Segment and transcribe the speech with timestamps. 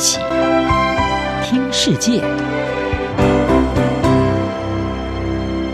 [0.00, 0.18] 起
[1.44, 2.22] 听世界，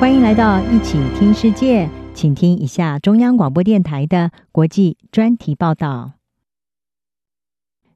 [0.01, 6.15] 欢迎来到一起听世界，请听一下中央广播电台的国际专题报道。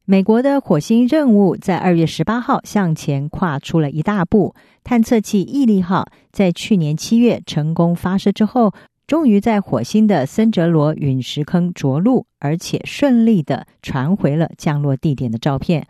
[0.04, 4.54] 美国的火星任务在二月十八号向前跨出了一大步，
[4.84, 8.72] 探测器毅力号在去年七月成功发射之后。
[9.06, 15.88] 终于在火星的森哲罗陨石坑着陆，而且顺利地传回了降落地点的照片。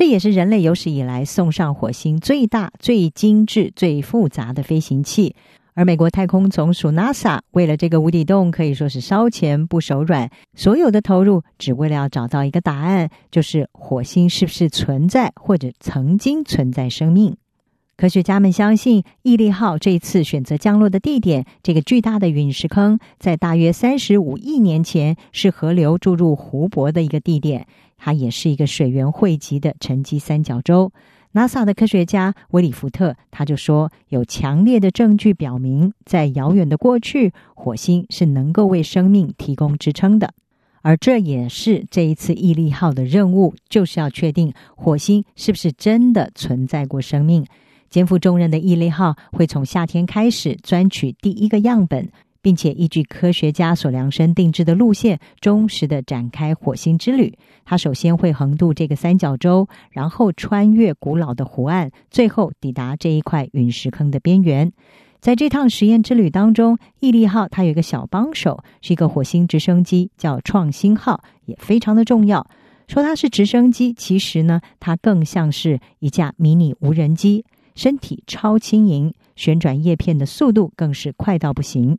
[0.00, 5.34] 这也是人类有史以来送上火星最大、最精致、最复杂的飞行器。
[5.74, 17.36] 而美国太空总署 NASA 为了这个无底洞，可以说是烧钱不手软，所有的投入只为了要找到一个答案，就是火星是不是存在或者曾经存在生命。
[17.98, 27.66] 科学家们相信，毅力号这次选择降落的地点，这个巨大的陨石坑，在大约三十五亿年前是河流注入湖泊的一个地点，
[28.02, 30.90] 它也是一个水源汇集的沉积三角洲。
[31.34, 40.32] NASA 的科学家威里福特他就说，有强烈的证据表明，在遥远的过去，火星是能够为生命提供支撑的，
[40.80, 47.46] 而这也是这一次毅力号的任务，就是要确定火星是不是真的存在过生命。
[47.90, 52.08] 肩负重任的毅力号会从夏天开始钻取第一个样本，
[52.42, 57.36] 并且依据科学家所量身定制的路线，忠实的展开火星之旅。
[57.64, 64.72] 它首先会横渡这个三角洲，然后穿越古老的湖岸，最后抵达这一块陨石坑的边缘。
[65.20, 72.46] 在这趟实验之旅当中，毅力号它有一个小帮手，是一个火星直升机，叫创新号，也非常的重要。
[72.88, 77.44] 说它是直升机，其实呢，它更像是一架迷你无人机。
[77.74, 81.98] 身体超轻盈，旋转叶片的速度更是快到不行。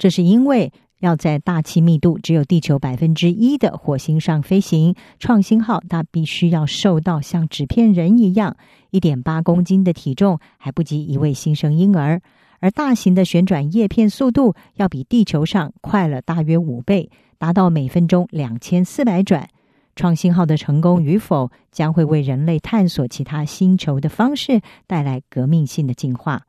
[0.00, 8.56] 这是因为要在大气密度只有地球百分之一的火星上飞行，创新号它必须要瘦到像纸片人一样，
[8.90, 12.22] 一点八公斤的体重还不及一位新生婴儿。
[12.60, 19.50] 而大型的旋转叶片速度要比地球上快了大约五倍，达到每分钟两千四百转。
[19.96, 26.40] 创新号的成功与否，将会为人类探索其他星球的方式带来革命性的进化。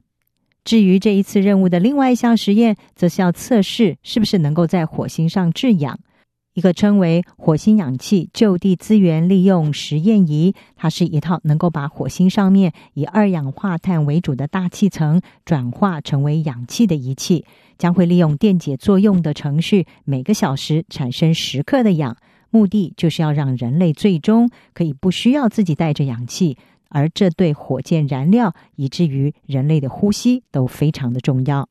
[0.63, 5.99] 至于这一次任务的另外一项实验，则是要测试是不是能够在火星上制氧。
[6.53, 17.45] 一个称为“火星氧气就地资源利用实验仪”，它是一套能够把火星上面以二氧化碳为主的大气层转化成为氧气的仪器，
[17.77, 22.17] 将会利用电解作用的程序，每个小时产生十克的氧。
[22.49, 26.57] 目的就是要让人类最终可以不需要自己带着氧气，
[26.91, 31.67] 而这对火箭燃料以至于人类的呼吸都非常的重要。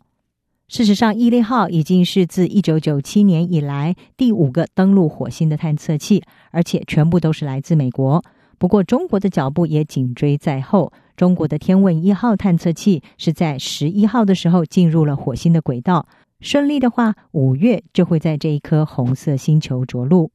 [0.67, 6.23] 事实上，毅力号已经是自一九九七年以来第五个登陆火星的探测器，
[6.53, 8.23] 而且全部都是来自美国。
[8.57, 10.93] 不过，中国的脚步也紧追在后。
[11.17, 16.07] 中国的天问一号探测器是在十一号的时候进入了火星的轨道，
[16.41, 20.31] 顺利的话，五月就会在这一颗红色星球着陆。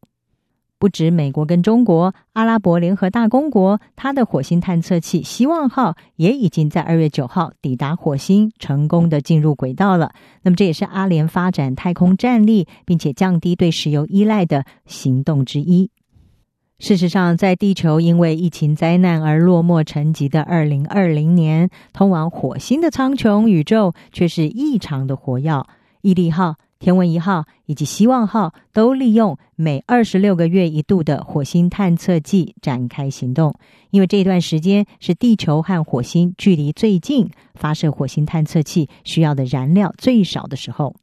[0.77, 10.11] 不止美国跟中国，阿拉伯联合大公国，它的火星探测器希望号也已经在二月九号抵达火星，成功的进入轨道了。
[10.43, 15.89] 那么这也是阿联发展太空战力，并且降低对石油依赖的行动之一。
[16.77, 25.65] 事实上，在地球因为疫情灾难而落寞沉寂的二零二零年，通往火星的苍穹宇宙却是异常的活跃。
[26.01, 26.55] 毅力号。
[26.85, 33.55] 天问一号以及希望号都利用每二十六个月一度的火星探测季展开行动，
[33.89, 40.95] 因为这段时间是地球和火星距离最近、发射火星探测器需要的燃料最少的时候。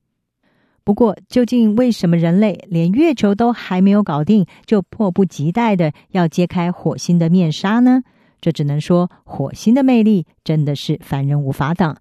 [0.85, 8.03] 不过，究竟为什么人类连月球都还没有搞定，就迫不及待的要揭开火星的面纱呢？
[8.41, 11.97] 这只能说，火星的魅力真的是凡人无法挡。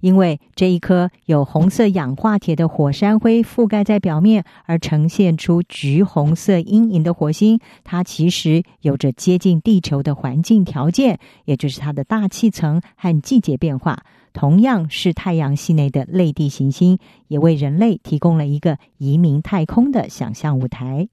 [0.00, 16.98] 因为这一颗有红色氧化铁的火山灰覆盖在表面，而呈现出橘红色阴影的火星，它其实有着接近地球的环境条件，也就是它的大气层和季节变化，同样是太阳系内的类地行星，
[17.28, 21.08] 也为人类提供了一个移民太空的想象舞台。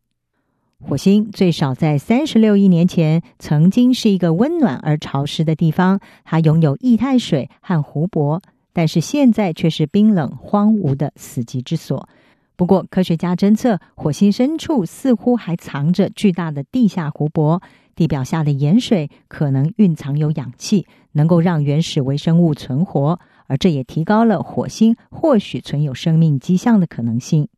[0.79, 8.43] 火星最少在三十六亿年前曾经是一个温暖而潮湿的地方，它拥有液态水和湖泊。
[8.77, 12.07] 但是现在却是冰冷荒芜的死寂之所。
[12.55, 17.59] 不过，科学家侦测火星深处似乎还藏着巨大的地下湖泊，
[17.95, 27.49] 地表下的盐水可能蕴藏有氧气，能够让原始微生物存活，而这也提高了火星或许存有生命迹象的可能性。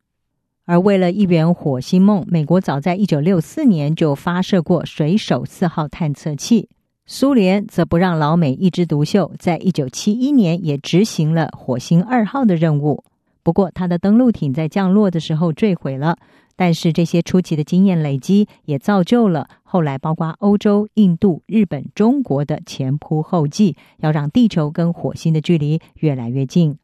[0.64, 6.70] 而为了一圆火星梦，美国早在一九六四年就发射过水手四号探测器。
[7.12, 13.04] 苏联则不让老美一枝独秀，在一九七一年也执行了火星二号的任务。
[13.42, 16.20] 不过，它的登陆艇在降落的时候坠毁了。
[16.56, 26.78] 但是，这些初期的经验累积，也造就了后来包括欧洲、印度、日本、中国的前仆后继，要让地球跟火星的距离越来越近。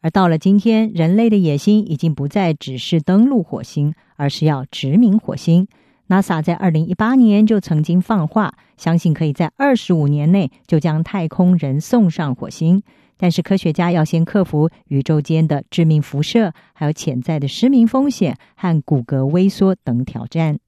[0.00, 5.68] 而到了今天，人类的野心已经不再只是登陆火星，而是要殖民火星。
[6.10, 12.82] NASA 在二零一八年就曾经放话，相信可以在二十五年内就将太空人送上火星。
[13.16, 20.58] 但是科学家要先克服宇宙间的致命辐射，还有潜在的失明风险和骨骼微缩等挑战。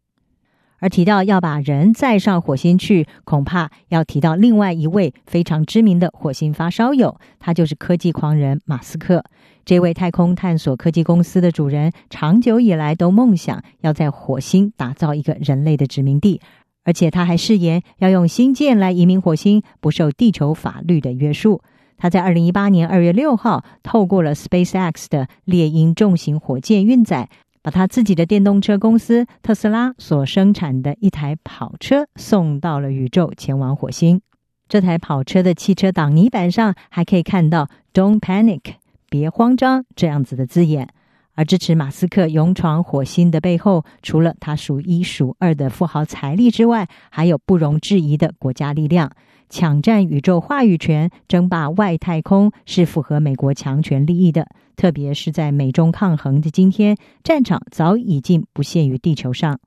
[0.83, 9.25] 而提到要把人载上火星去，恐怕要提到另外一位非常知名的火星发烧友，他就是科技狂人马斯克。
[9.65, 16.41] 这位太空探索科技公司的主人，长久以来都梦想要在火星打造一个人类的殖民地，
[16.83, 21.63] 而且他还誓言要用星舰来移民火星，不受地球法律的约束。
[21.97, 27.29] 他在二零一八年二月六号，透过了 SpaceX 的猎鹰重型火箭运载。
[27.63, 34.21] 把他自己的电动车公司特斯拉所生产的一台跑车送到了宇宙，前往火星。
[34.69, 38.61] 这台跑车的汽车挡泥板上还可以看到 “Don't panic”，
[39.09, 40.89] 别慌张这样子的字眼。
[41.35, 49.11] 而支持马斯克勇闯火星的背后，除了他数一数二的富豪财力之外，还有不容置疑的国家力量。
[49.53, 54.49] 抢占宇宙话语权、争霸外太空，是符合美国强权利益的。
[54.77, 59.61] 特别是在美中抗衡的今天，战场早已经不限于地球上。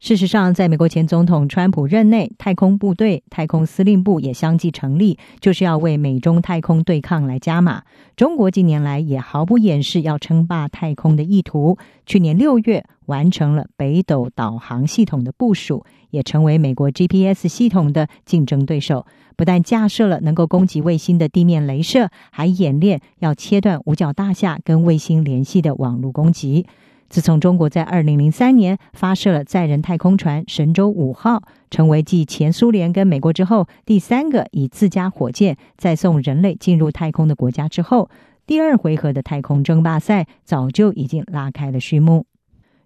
[0.00, 7.84] 事实上，在美国前总统川普任内，太空部队、太空司令部也相继成立，就是要为美中太空对抗来加码。
[8.16, 11.78] 中国近年来也毫不掩饰要称霸太空的意图。
[12.04, 19.04] 去年六月，完成了北斗导航系统的部署，也成为美国 GPS 系统的竞争对手。
[19.36, 26.66] 不但架设了能够攻击卫星的地面镭射，还演练要切断五角大厦跟卫星联系的网络攻击。
[27.10, 38.08] 自从中国在二零零三年发射了载人太空船神舟五号，成为继前苏联跟美国之后第三个以自家火箭再送人类进入太空的国家之后，
[38.46, 42.24] 第二回合的太空争霸赛早就已经拉开了序幕。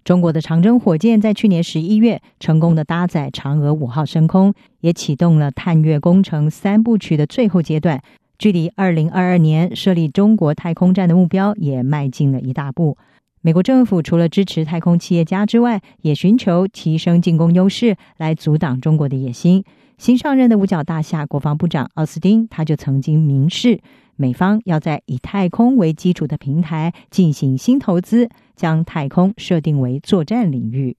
[0.07, 8.01] 中国的长征火箭在去年十一月成功的搭载嫦娥五号升空，也启动了探月工程三部曲的最后阶段，
[8.39, 12.97] 距离二零二二年设立中国太空站的目标也迈进了一大步。
[13.41, 19.65] 美国政府除了支持太空企业家之外，也寻求提升进攻优势，来阻挡中国的野心。
[19.99, 23.81] 新上任的五角大厦国防部长奥斯汀，他就曾经明示，
[24.17, 30.97] 美方要在以太空为基础的平台进行新投资，将太空设定为作战领域。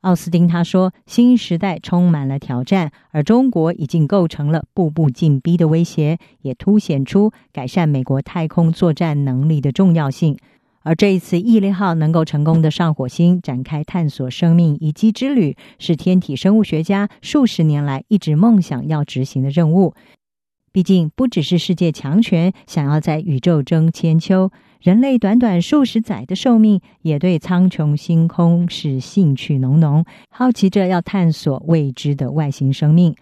[0.00, 10.36] 奥斯汀他说，新时代充满了挑战，而中国已经构成了步步紧逼的威胁，也凸显出改善美国太空作战能力的重要性。
[10.82, 19.94] 而这一次，毅力号能够成功的上火星，展开探索生命遗迹之旅，是天体生物学家数十年来一直梦想要执行的任务。
[20.74, 24.50] 毕竟，不只是世界强权想要在宇宙争千秋，
[24.80, 33.14] 人类短短数十载的寿命，也对苍穹星空是兴趣浓浓，好奇着要探索未知的外星生命。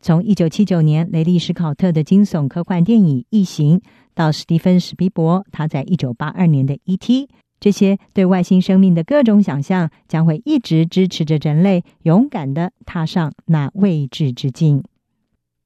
[0.00, 3.78] 从一九七九年雷利·史考特的惊悚科幻电影《异形》，
[4.14, 7.26] 到史蒂芬·史匹柏他在一九八二年的《E.T.》，
[7.58, 14.84] 这些对外星生命的各种想象，将会一直支持着人类勇敢的踏上那未知之境。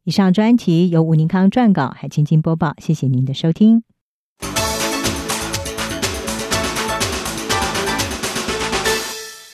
[0.04, 3.82] 以上专题由吴宁康撰稿，还青青播报，谢谢您的收听。